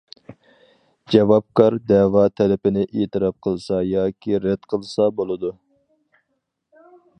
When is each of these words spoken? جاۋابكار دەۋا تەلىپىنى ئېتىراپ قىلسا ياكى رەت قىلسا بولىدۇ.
جاۋابكار 1.15 1.75
دەۋا 1.91 2.23
تەلىپىنى 2.41 2.87
ئېتىراپ 2.89 3.37
قىلسا 3.49 3.83
ياكى 3.89 4.41
رەت 4.49 4.67
قىلسا 4.75 5.09
بولىدۇ. 5.21 5.55